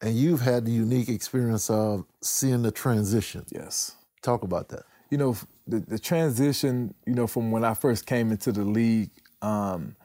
and 0.00 0.16
you've 0.16 0.40
had 0.40 0.64
the 0.64 0.72
unique 0.72 1.08
experience 1.08 1.68
of 1.68 2.04
seeing 2.22 2.62
the 2.62 2.70
transition. 2.70 3.44
Yes. 3.50 3.96
Talk 4.22 4.42
about 4.42 4.68
that. 4.70 4.84
You 5.10 5.18
know, 5.18 5.36
the, 5.66 5.80
the 5.80 5.98
transition, 5.98 6.94
you 7.06 7.14
know, 7.14 7.26
from 7.26 7.50
when 7.50 7.64
I 7.64 7.74
first 7.74 8.06
came 8.06 8.30
into 8.30 8.52
the 8.52 8.64
league 8.64 9.10
um, 9.42 9.96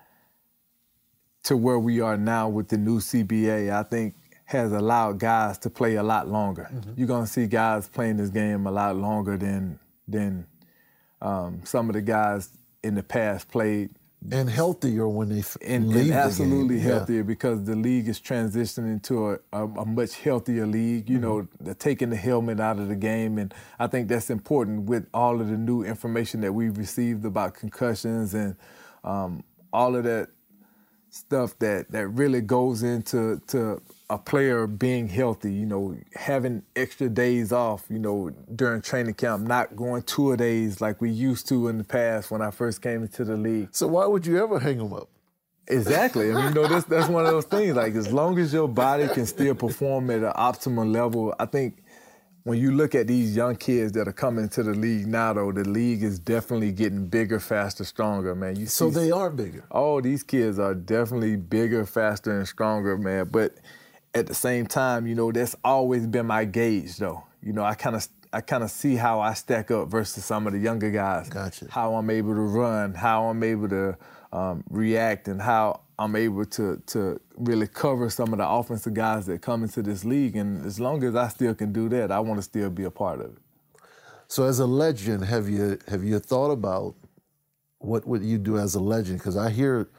to 1.43 1.57
where 1.57 1.79
we 1.79 2.01
are 2.01 2.17
now 2.17 2.49
with 2.49 2.69
the 2.69 2.77
new 2.77 2.99
CBA, 2.99 3.71
I 3.71 3.83
think 3.83 4.15
has 4.45 4.71
allowed 4.71 5.19
guys 5.19 5.57
to 5.59 5.69
play 5.69 5.95
a 5.95 6.03
lot 6.03 6.27
longer. 6.27 6.69
Mm-hmm. 6.71 6.93
You're 6.95 7.07
gonna 7.07 7.27
see 7.27 7.47
guys 7.47 7.87
playing 7.87 8.17
this 8.17 8.29
game 8.29 8.67
a 8.67 8.71
lot 8.71 8.95
longer 8.95 9.37
than 9.37 9.79
than 10.07 10.45
um, 11.23 11.61
some 11.63 11.89
of 11.89 11.93
the 11.93 12.01
guys 12.01 12.49
in 12.83 12.95
the 12.95 13.03
past 13.03 13.49
played. 13.49 13.91
And 14.31 14.49
healthier 14.49 15.07
when 15.07 15.29
they 15.29 15.39
f- 15.39 15.57
and, 15.61 15.89
leave 15.89 16.11
and 16.11 16.13
absolutely 16.13 16.77
the 16.77 16.81
game. 16.81 16.91
healthier 16.91 17.17
yeah. 17.17 17.23
because 17.23 17.63
the 17.65 17.75
league 17.75 18.07
is 18.07 18.21
transitioning 18.21 19.03
to 19.03 19.31
a, 19.31 19.39
a, 19.51 19.65
a 19.65 19.85
much 19.85 20.15
healthier 20.15 20.65
league. 20.65 21.09
You 21.09 21.17
mm-hmm. 21.17 21.25
know, 21.25 21.47
they're 21.59 21.73
taking 21.73 22.09
the 22.09 22.15
helmet 22.15 22.61
out 22.61 22.79
of 22.79 22.87
the 22.87 22.95
game, 22.95 23.37
and 23.37 23.53
I 23.79 23.87
think 23.87 24.07
that's 24.07 24.29
important 24.29 24.83
with 24.83 25.07
all 25.13 25.41
of 25.41 25.49
the 25.49 25.57
new 25.57 25.83
information 25.83 26.39
that 26.41 26.53
we've 26.53 26.77
received 26.77 27.25
about 27.25 27.55
concussions 27.55 28.33
and 28.33 28.55
um, 29.03 29.43
all 29.73 29.95
of 29.95 30.05
that 30.05 30.29
stuff 31.13 31.57
that 31.59 31.91
that 31.91 32.07
really 32.07 32.41
goes 32.41 32.81
into 32.81 33.39
to 33.47 33.81
a 34.09 34.17
player 34.17 34.67
being 34.67 35.07
healthy, 35.07 35.53
you 35.53 35.65
know, 35.65 35.95
having 36.15 36.63
extra 36.75 37.07
days 37.07 37.51
off, 37.51 37.85
you 37.89 37.99
know, 37.99 38.31
during 38.55 38.81
training 38.81 39.13
camp, 39.13 39.47
not 39.47 39.75
going 39.75 40.01
two 40.03 40.35
days 40.35 40.81
like 40.81 41.01
we 41.01 41.09
used 41.09 41.47
to 41.47 41.67
in 41.67 41.77
the 41.77 41.83
past 41.83 42.31
when 42.31 42.41
I 42.41 42.51
first 42.51 42.81
came 42.81 43.03
into 43.03 43.23
the 43.23 43.37
league. 43.37 43.69
So 43.71 43.87
why 43.87 44.05
would 44.05 44.25
you 44.25 44.41
ever 44.43 44.59
hang 44.59 44.79
them 44.79 44.93
up? 44.93 45.07
Exactly. 45.67 46.31
I 46.31 46.33
mean, 46.33 46.43
you 46.45 46.51
know, 46.51 46.67
that's 46.67 46.85
that's 46.85 47.07
one 47.07 47.25
of 47.25 47.31
those 47.31 47.45
things. 47.45 47.75
Like, 47.75 47.95
as 47.95 48.11
long 48.11 48.37
as 48.37 48.51
your 48.51 48.67
body 48.67 49.07
can 49.07 49.25
still 49.25 49.55
perform 49.55 50.09
at 50.09 50.19
an 50.19 50.33
optimal 50.33 50.91
level, 50.91 51.33
I 51.39 51.45
think 51.45 51.82
when 52.43 52.59
you 52.59 52.71
look 52.71 52.93
at 52.93 53.07
these 53.07 53.35
young 53.35 53.55
kids 53.55 53.93
that 53.93 54.07
are 54.07 54.13
coming 54.13 54.49
to 54.49 54.63
the 54.63 54.73
league 54.73 55.07
now, 55.07 55.33
though, 55.33 55.51
the 55.51 55.63
league 55.63 56.03
is 56.03 56.19
definitely 56.19 56.73
getting 56.73 57.07
bigger, 57.07 57.39
faster, 57.39 57.85
stronger, 57.85 58.35
man. 58.35 58.57
You 58.57 58.65
so 58.65 58.89
they 58.89 59.11
are 59.11 59.29
bigger. 59.29 59.63
Oh, 59.71 60.01
these 60.01 60.23
kids 60.23 60.59
are 60.59 60.75
definitely 60.75 61.37
bigger, 61.37 61.85
faster, 61.85 62.37
and 62.37 62.47
stronger, 62.47 62.97
man. 62.97 63.29
But 63.31 63.57
at 64.13 64.27
the 64.27 64.35
same 64.35 64.67
time, 64.67 65.07
you 65.07 65.15
know, 65.15 65.31
that's 65.31 65.55
always 65.63 66.05
been 66.05 66.25
my 66.25 66.43
gauge, 66.43 66.97
though. 66.97 67.23
You 67.41 67.53
know, 67.53 67.63
I 67.63 67.75
kind 67.75 67.95
of 67.95 68.07
I 68.33 68.41
kind 68.41 68.63
of 68.63 68.71
see 68.71 68.95
how 68.95 69.21
I 69.21 69.35
stack 69.35 69.71
up 69.71 69.87
versus 69.87 70.25
some 70.25 70.45
of 70.47 70.53
the 70.53 70.59
younger 70.59 70.91
guys. 70.91 71.29
Gotcha. 71.29 71.67
How 71.69 71.95
I'm 71.95 72.09
able 72.09 72.33
to 72.33 72.41
run, 72.41 72.93
how 72.93 73.25
I'm 73.25 73.43
able 73.43 73.69
to 73.69 73.97
um, 74.33 74.63
react, 74.69 75.29
and 75.29 75.41
how 75.41 75.81
I'm 76.03 76.15
able 76.15 76.45
to 76.45 76.81
to 76.87 77.19
really 77.37 77.67
cover 77.67 78.09
some 78.09 78.33
of 78.33 78.39
the 78.39 78.47
offensive 78.47 78.93
guys 78.93 79.25
that 79.27 79.41
come 79.41 79.63
into 79.63 79.81
this 79.81 80.03
league. 80.03 80.35
And 80.35 80.65
as 80.65 80.79
long 80.79 81.03
as 81.03 81.15
I 81.15 81.29
still 81.29 81.55
can 81.55 81.71
do 81.71 81.87
that, 81.89 82.11
I 82.11 82.19
want 82.19 82.39
to 82.39 82.43
still 82.43 82.69
be 82.69 82.83
a 82.83 82.91
part 82.91 83.21
of 83.21 83.27
it. 83.27 83.37
So, 84.27 84.43
as 84.43 84.59
a 84.59 84.65
legend, 84.65 85.23
have 85.25 85.47
you 85.47 85.79
have 85.87 86.03
you 86.03 86.19
thought 86.19 86.51
about 86.51 86.95
what 87.79 88.05
would 88.07 88.23
you 88.23 88.37
do 88.37 88.57
as 88.57 88.75
a 88.75 88.79
legend? 88.79 89.19
Because 89.19 89.37
I 89.37 89.49
hear 89.49 89.89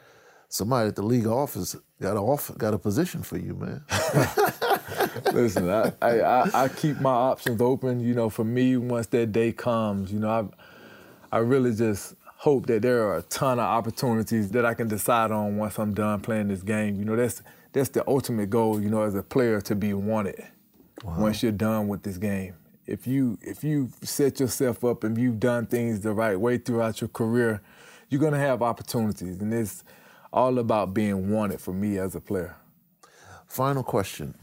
somebody 0.48 0.88
at 0.88 0.96
the 0.96 1.02
league 1.02 1.26
office 1.26 1.74
got 2.00 2.16
off 2.16 2.50
got 2.58 2.74
a 2.74 2.78
position 2.78 3.22
for 3.22 3.38
you, 3.38 3.54
man. 3.54 3.84
Listen, 5.32 5.70
I, 5.70 5.92
I, 6.02 6.64
I 6.64 6.68
keep 6.68 7.00
my 7.00 7.12
options 7.12 7.60
open. 7.60 8.00
You 8.00 8.14
know, 8.14 8.28
for 8.28 8.44
me, 8.44 8.76
once 8.76 9.06
that 9.08 9.32
day 9.32 9.52
comes, 9.52 10.12
you 10.12 10.18
know, 10.18 10.50
I 11.32 11.36
I 11.36 11.38
really 11.38 11.74
just 11.74 12.14
hope 12.44 12.66
that 12.66 12.82
there 12.82 13.02
are 13.04 13.16
a 13.16 13.22
ton 13.22 13.58
of 13.58 13.64
opportunities 13.64 14.50
that 14.50 14.66
I 14.66 14.74
can 14.74 14.86
decide 14.86 15.30
on 15.30 15.56
once 15.56 15.78
I'm 15.78 15.94
done 15.94 16.20
playing 16.20 16.48
this 16.48 16.62
game. 16.62 16.98
You 16.98 17.06
know, 17.06 17.16
that's 17.16 17.42
that's 17.72 17.88
the 17.88 18.06
ultimate 18.06 18.50
goal. 18.50 18.78
You 18.78 18.90
know, 18.90 19.02
as 19.02 19.14
a 19.14 19.22
player, 19.22 19.62
to 19.62 19.74
be 19.74 19.94
wanted 19.94 20.44
wow. 21.02 21.20
once 21.20 21.42
you're 21.42 21.52
done 21.52 21.88
with 21.88 22.02
this 22.02 22.18
game. 22.18 22.54
If 22.86 23.06
you 23.06 23.38
if 23.40 23.64
you 23.64 23.88
set 24.02 24.40
yourself 24.40 24.84
up 24.84 25.04
and 25.04 25.16
you've 25.16 25.40
done 25.40 25.64
things 25.64 26.00
the 26.00 26.12
right 26.12 26.38
way 26.38 26.58
throughout 26.58 27.00
your 27.00 27.08
career, 27.08 27.62
you're 28.10 28.20
gonna 28.20 28.38
have 28.38 28.60
opportunities, 28.60 29.40
and 29.40 29.52
it's 29.54 29.82
all 30.30 30.58
about 30.58 30.92
being 30.92 31.30
wanted 31.30 31.62
for 31.62 31.72
me 31.72 31.96
as 31.96 32.14
a 32.14 32.20
player. 32.20 32.56
Final 33.46 33.82
question. 33.82 34.34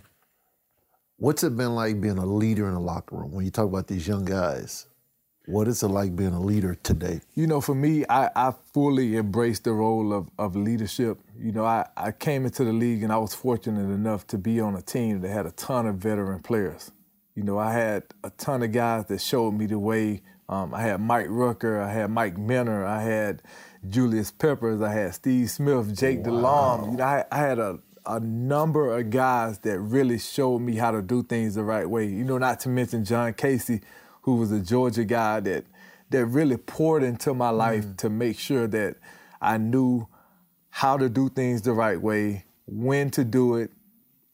What's 1.17 1.43
it 1.43 1.55
been 1.55 1.75
like 1.75 2.01
being 2.01 2.17
a 2.17 2.25
leader 2.25 2.67
in 2.67 2.73
a 2.73 2.81
locker 2.81 3.17
room 3.17 3.31
when 3.31 3.45
you 3.45 3.51
talk 3.51 3.67
about 3.67 3.85
these 3.85 4.07
young 4.07 4.25
guys? 4.25 4.87
What 5.47 5.67
is 5.67 5.81
it 5.81 5.87
like 5.87 6.15
being 6.15 6.33
a 6.33 6.39
leader 6.39 6.75
today? 6.75 7.21
You 7.33 7.47
know, 7.47 7.61
for 7.61 7.73
me, 7.73 8.05
I, 8.07 8.29
I 8.35 8.53
fully 8.73 9.17
embraced 9.17 9.63
the 9.63 9.73
role 9.73 10.13
of, 10.13 10.29
of 10.37 10.55
leadership. 10.55 11.19
You 11.37 11.51
know, 11.51 11.65
I, 11.65 11.87
I 11.97 12.11
came 12.11 12.45
into 12.45 12.63
the 12.63 12.73
league 12.73 13.01
and 13.01 13.11
I 13.11 13.17
was 13.17 13.33
fortunate 13.33 13.91
enough 13.91 14.27
to 14.27 14.37
be 14.37 14.59
on 14.59 14.75
a 14.75 14.81
team 14.81 15.21
that 15.21 15.29
had 15.29 15.47
a 15.47 15.51
ton 15.51 15.87
of 15.87 15.95
veteran 15.95 16.41
players. 16.41 16.91
You 17.35 17.43
know, 17.43 17.57
I 17.57 17.73
had 17.73 18.03
a 18.23 18.29
ton 18.29 18.61
of 18.61 18.71
guys 18.71 19.05
that 19.05 19.19
showed 19.19 19.53
me 19.53 19.65
the 19.65 19.79
way. 19.79 20.21
Um, 20.47 20.75
I 20.75 20.81
had 20.81 21.01
Mike 21.01 21.27
Rucker, 21.29 21.81
I 21.81 21.91
had 21.91 22.11
Mike 22.11 22.37
Minter, 22.37 22.85
I 22.85 23.01
had 23.01 23.41
Julius 23.89 24.31
Peppers, 24.31 24.81
I 24.81 24.91
had 24.91 25.15
Steve 25.15 25.49
Smith, 25.49 25.97
Jake 25.97 26.19
wow. 26.19 26.23
Delhomme. 26.23 26.91
You 26.91 26.97
know, 26.97 27.03
I, 27.03 27.25
I 27.31 27.37
had 27.37 27.57
a, 27.57 27.79
a 28.05 28.19
number 28.19 28.95
of 28.95 29.09
guys 29.09 29.59
that 29.59 29.79
really 29.79 30.19
showed 30.19 30.59
me 30.59 30.75
how 30.75 30.91
to 30.91 31.01
do 31.01 31.23
things 31.23 31.55
the 31.55 31.63
right 31.63 31.89
way. 31.89 32.05
You 32.05 32.25
know, 32.25 32.37
not 32.37 32.59
to 32.61 32.69
mention 32.69 33.05
John 33.05 33.33
Kasay, 33.33 33.81
who 34.21 34.35
was 34.35 34.51
a 34.51 34.59
Georgia 34.59 35.05
guy 35.05 35.39
that 35.41 35.65
that 36.09 36.25
really 36.25 36.57
poured 36.57 37.03
into 37.03 37.33
my 37.33 37.49
life 37.49 37.85
mm. 37.85 37.97
to 37.97 38.09
make 38.09 38.37
sure 38.37 38.67
that 38.67 38.97
I 39.41 39.57
knew 39.57 40.07
how 40.69 40.97
to 40.97 41.09
do 41.09 41.29
things 41.29 41.61
the 41.61 41.73
right 41.73 41.99
way, 41.99 42.45
when 42.65 43.09
to 43.11 43.23
do 43.23 43.55
it, 43.55 43.71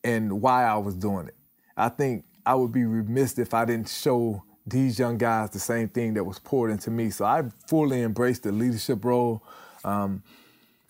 and 0.04 0.42
why 0.42 0.66
I 0.66 0.78
was 0.78 0.96
doing 0.96 1.28
it. 1.28 1.36
I 1.76 1.90
think 1.90 2.26
I 2.46 2.56
would 2.56 2.72
be 2.72 2.86
remiss 2.86 3.38
if 3.38 3.54
I 3.54 3.66
didn't 3.66 3.90
show 3.90 4.44
these 4.66 5.00
young 5.00 5.18
guys 5.18 5.52
the 5.52 5.60
same 5.60 5.88
thing 5.90 6.14
that 6.16 6.24
was 6.24 6.40
poured 6.40 6.72
into 6.72 6.92
me. 6.92 7.10
So 7.10 7.26
I 7.26 7.44
fully 7.68 8.02
embraced 8.02 8.44
the 8.44 8.52
leadership 8.52 9.06
role. 9.06 9.44
Um, 9.84 10.24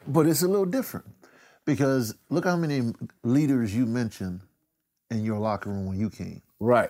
but 0.07 0.25
it's 0.25 0.41
a 0.41 0.47
little 0.47 0.65
different 0.65 1.05
because 1.65 2.15
look 2.29 2.45
how 2.45 2.55
many 2.55 2.93
leaders 3.23 3.75
you 3.75 3.85
mentioned 3.85 4.41
in 5.11 5.23
your 5.23 5.39
locker 5.39 5.69
room 5.69 5.85
when 5.85 5.99
you 5.99 6.09
came. 6.09 6.41
Right. 6.59 6.89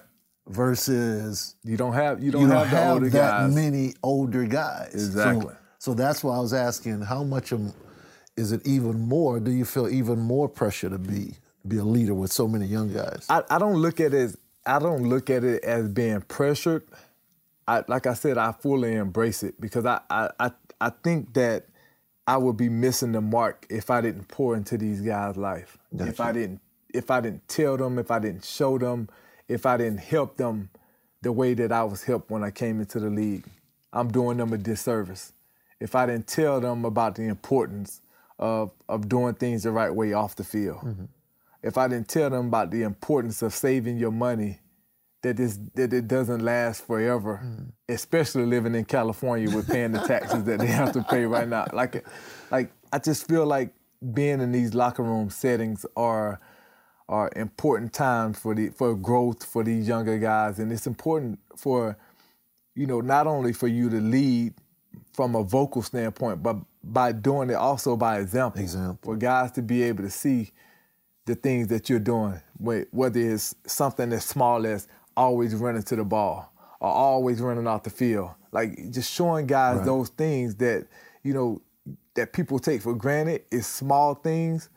Versus 0.50 1.56
you 1.63 1.75
don't 1.75 1.94
have 1.94 2.24
you 2.24 2.32
don't, 2.32 2.42
you 2.42 2.48
have, 2.48 2.68
have 2.68 3.01
that 3.01 3.12
guys. 3.12 3.56
many 3.56 3.94
older 4.01 4.46
guys. 4.46 4.94
Exactly. 4.94 5.54
So, 5.54 5.92
so, 5.92 5.94
that's 5.94 6.24
why 6.24 6.38
I 6.38 6.39
was 6.39 6.54
asking 6.54 7.01
how 7.01 7.24
much 7.24 7.51
of, 7.51 7.74
is 8.36 8.51
it 8.51 8.66
even 8.66 9.00
more? 9.01 9.39
Do 9.39 9.51
you 9.51 9.66
feel 9.66 9.89
even 9.89 10.20
more 10.20 10.48
pressure 10.48 10.89
to 10.89 10.98
be 10.98 11.34
be 11.68 11.77
a 11.77 11.84
leader 11.84 12.13
with 12.13 12.32
so 12.32 12.48
many 12.48 12.66
young 12.66 12.94
guys? 12.94 13.25
I, 13.30 13.44
I 13.50 13.60
don't 13.60 13.75
look 13.75 14.00
at 14.00 14.13
it 14.13 14.18
as 14.18 14.38
I 14.66 14.80
don't 14.80 15.04
look 15.04 15.30
at 15.30 15.44
it 15.44 15.63
as 15.63 15.88
being 15.88 16.22
pressured. 16.22 16.84
I, 17.68 17.84
like 17.88 18.08
I 18.08 18.13
said, 18.13 18.38
I 18.38 18.51
fully 18.54 18.96
embrace 18.96 19.44
it 19.44 19.60
because 19.60 19.86
I, 19.86 20.00
I, 20.10 20.30
I, 20.39 20.51
I 20.80 20.89
think 20.89 21.34
that 21.34 21.66
I 22.25 22.38
would 22.38 22.58
be 22.58 22.70
missing 22.70 23.13
the 23.13 23.22
mark 23.22 23.66
if 23.70 23.89
I 23.89 24.01
didn't 24.01 24.27
pour 24.27 24.56
into 24.56 24.77
these 24.77 25.01
guys' 25.01 25.38
life. 25.38 25.77
Gotcha. 25.96 26.10
If 26.10 26.20
I 26.20 26.32
didn't, 26.32 26.62
if 26.94 27.12
I 27.12 27.22
didn't 27.22 27.48
tell 27.48 27.77
them, 27.77 28.00
if 28.00 28.12
I 28.12 28.20
didn't 28.20 28.46
show 28.46 28.77
them, 28.77 29.10
if 29.48 29.66
I 29.66 29.77
didn't 29.77 30.00
help 30.00 30.38
them 30.38 30.70
the 31.22 31.32
way 31.32 31.54
that 31.56 31.72
I 31.72 31.84
was 31.84 32.04
helped 32.04 32.30
when 32.30 32.44
I 32.44 32.51
came 32.51 32.80
into 32.80 33.00
the 33.00 33.10
league, 33.10 33.46
I'm 33.92 34.12
doing 34.12 34.38
them 34.38 34.54
a 34.54 34.58
disservice. 34.58 35.34
If 35.80 35.96
I 35.96 36.06
didn't 36.06 36.27
tell 36.27 36.60
them 36.60 36.86
about 36.86 37.16
the 37.16 37.24
importance 37.24 38.01
of 38.39 38.72
of 38.88 39.10
doing 39.10 39.34
things 39.34 39.63
the 39.63 39.72
right 39.72 39.94
way 39.94 40.13
off 40.13 40.36
the 40.36 40.44
field. 40.44 40.77
Mm-hmm 40.77 41.06
if 41.63 41.77
I 41.77 41.88
didn't 41.88 42.08
tell 42.08 42.30
them 42.30 42.48
about 42.48 42.72
the 42.72 42.84
importance 42.84 43.42
of 43.42 43.54
saving 43.54 43.98
your 43.98 44.12
money, 44.12 44.60
that 45.22 45.38
this 45.38 45.60
that 45.74 45.92
it 45.92 46.08
doesn't 46.08 46.44
last 46.44 46.86
forever, 46.86 47.42
mm. 47.44 47.72
especially 47.89 48.46
living 48.46 48.75
in 48.75 48.86
California 48.86 49.54
with 49.54 49.68
paying 49.68 49.92
the 49.92 50.00
taxes 50.00 50.44
that 50.46 50.60
they 50.60 50.68
have 50.68 50.94
to 50.94 51.04
pay 51.04 51.25
right 51.25 51.48
now. 51.48 51.66
Like, 51.74 52.06
like 52.51 52.72
I 52.94 53.00
just 53.00 53.27
feel 53.27 53.46
like 53.46 53.74
being 54.13 54.39
in 54.42 54.51
these 54.51 54.74
locker 54.74 55.04
room 55.04 55.30
settings 55.30 55.86
are 55.96 56.39
are 57.10 57.30
important 57.36 57.94
times 57.94 58.38
for 58.40 58.54
the 58.54 58.70
for 58.70 58.96
growth 58.96 59.44
for 59.44 59.64
these 59.64 59.88
younger 59.88 60.18
guys, 60.18 60.60
and 60.60 60.72
it's 60.72 60.88
important 60.88 61.40
for 61.56 61.98
you 62.76 62.86
know 62.86 63.02
not 63.02 63.28
only 63.28 63.54
for 63.54 63.68
you 63.68 63.90
to 63.90 64.02
lead 64.02 64.54
from 65.14 65.36
a 65.36 65.44
vocal 65.44 65.82
standpoint, 65.82 66.44
but 66.44 66.58
by 66.84 67.12
doing 67.12 67.50
it 67.50 67.56
also 67.56 67.96
by 67.98 68.20
example. 68.20 68.62
Example. 68.62 69.14
For 69.14 69.18
guys 69.18 69.52
to 69.54 69.62
be 69.62 69.84
able 69.84 70.04
to 70.04 70.10
see 70.10 70.52
the 71.26 71.36
things 71.36 71.68
that 71.68 71.90
you're 71.90 72.00
doing, 72.00 72.40
whether 72.60 73.20
it's 73.20 73.54
something 73.66 74.14
as 74.14 74.24
small 74.26 74.66
as 74.66 74.88
always 75.18 75.54
running 75.56 75.84
to 75.84 75.96
the 75.96 76.06
ball 76.06 76.52
or 76.80 76.90
always 76.90 77.42
running 77.42 77.68
off 77.68 77.84
the 77.84 77.90
field. 77.90 78.30
Like 78.52 78.92
just 78.92 79.12
showing 79.12 79.46
guys 79.48 79.78
Right. 79.78 79.86
those 79.86 80.10
things 80.10 80.56
that, 80.56 80.88
you 81.24 81.34
know, 81.34 81.62
that 82.14 82.32
people 82.32 82.60
take 82.60 82.82
for 82.82 82.94
granted 82.94 83.42
is 83.52 83.68
small 83.68 84.16
things, 84.16 84.70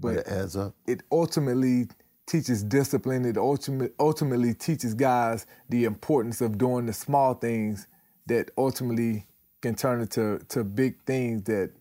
But 0.00 0.16
it 0.18 0.26
adds 0.28 0.56
up. 0.56 0.74
it 0.86 1.02
ultimately 1.10 1.88
teaches 2.26 2.62
discipline. 2.62 3.24
It 3.24 3.36
ultimately 3.36 3.90
ultimately 3.98 4.54
teaches 4.54 4.94
guys 4.94 5.46
the 5.68 5.84
importance 5.84 6.40
of 6.40 6.56
doing 6.58 6.86
the 6.86 6.92
small 6.92 7.34
things 7.34 7.86
that 8.26 8.50
ultimately 8.58 9.26
can 9.62 9.74
turn 9.74 10.00
into 10.00 10.38
to 10.50 10.62
big 10.62 11.00
things 11.04 11.42
that 11.44 11.72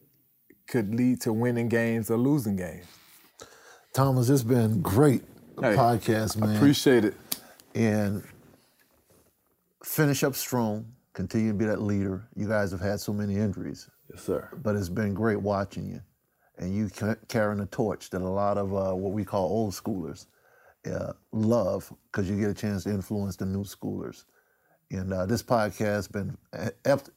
could 0.68 0.96
lead 0.96 1.22
to 1.22 1.32
winning 1.34 1.70
games 1.70 2.10
or 2.10 2.18
losing 2.18 2.56
games. 2.56 2.86
Thomas, 3.94 4.30
it's 4.30 4.44
been 4.44 4.82
great 4.82 5.22
Hey, 5.60 5.76
podcast, 5.76 6.38
man. 6.38 6.56
Appreciate 6.56 7.06
it. 7.06 7.16
and 7.76 8.24
finish 9.84 10.24
up 10.24 10.36
strong. 10.36 10.86
Continue 11.14 11.52
to 11.52 11.58
be 11.58 11.66
that 11.66 11.82
leader. 11.82 12.28
You 12.36 12.48
guys 12.48 12.72
have 12.72 12.80
had 12.82 13.00
so 13.00 13.12
many 13.14 13.36
injuries, 13.36 13.90
Yes, 14.12 14.24
sir. 14.24 14.50
but 14.62 14.76
it's 14.76 14.90
been 14.90 15.14
great 15.14 15.42
watching 15.42 15.88
you, 15.88 16.02
and 16.58 16.76
you 16.76 16.90
carrying 17.28 17.60
a 17.60 17.66
torch 17.68 18.10
that 18.10 18.22
a 18.22 18.28
lot 18.28 18.58
of 18.58 18.74
uh, 18.74 18.94
what 18.96 19.14
we 19.14 19.24
call 19.24 19.46
old 19.46 19.74
schoolers 19.74 20.28
uh, 20.92 21.14
love 21.32 21.92
because 22.12 22.30
you 22.30 22.40
get 22.40 22.50
a 22.50 22.54
chance 22.54 22.84
to 22.84 22.90
influence 22.90 23.36
the 23.36 23.46
new 23.46 23.64
schoolers. 23.64 24.26
And 24.92 25.12
uh, 25.14 25.26
this 25.26 25.44
podcast 25.44 25.78
has 25.78 26.08
been 26.08 26.38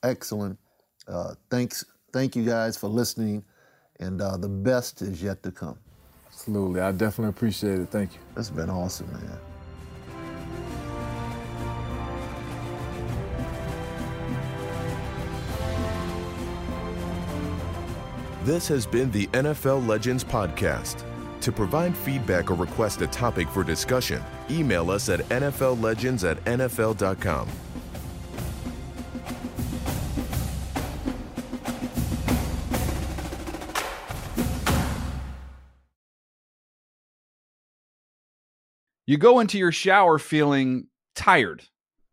excellent. 0.03 0.59
Uh, 1.07 1.35
thanks, 1.51 1.85
thank 2.13 2.35
you 2.35 2.45
guys 2.45 2.77
for 2.77 2.89
listening, 2.89 3.45
and 4.01 4.21
uh, 4.21 4.37
the 4.37 4.49
best 4.49 5.03
is 5.03 5.23
yet 5.23 5.43
to 5.45 5.53
come. 5.53 5.79
Absolutely. 6.27 6.81
I 6.81 6.93
definitely 6.93 7.31
appreciate 7.31 7.79
it. 7.81 7.89
Thank 7.91 8.15
you. 8.15 8.21
It's 8.37 8.51
been 8.51 8.71
awesome, 8.71 9.13
man. 9.13 9.50
This 18.43 18.67
has 18.69 18.87
been 18.87 19.11
the 19.11 19.27
NFL 19.29 19.87
Legends 19.87 20.25
Podcast. 20.25 21.05
To 21.43 21.53
provide 21.53 21.95
feedback 21.95 22.51
or 22.51 22.55
request 22.55 23.03
a 23.03 23.07
topic 23.07 23.47
for 23.51 23.63
discussion, 23.63 24.23
email 24.51 24.91
us 24.91 25.11
at 25.11 25.21
NFLLegends 25.29 26.29
at 26.29 26.43
NFL.com. 26.47 27.47
You 39.07 39.19
go 39.19 39.41
into 39.41 39.59
your 39.59 39.73
shower 39.73 40.19
feeling 40.19 40.87
tired, 41.15 41.65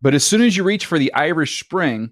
but 0.02 0.14
as 0.14 0.26
soon 0.26 0.42
as 0.42 0.58
you 0.58 0.66
reach 0.66 0.86
for 0.86 1.00
the 1.00 1.14
Irish 1.14 1.64
Spring, 1.64 2.12